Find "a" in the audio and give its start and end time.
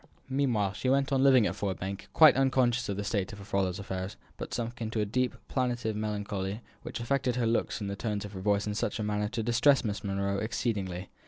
4.99-5.05, 8.97-9.03